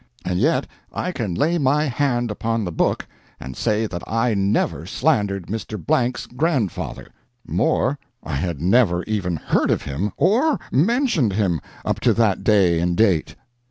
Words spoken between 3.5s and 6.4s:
say that I never slandered Mr. Blank's